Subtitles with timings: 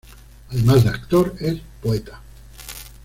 [0.49, 2.19] Además de actor, es poeta.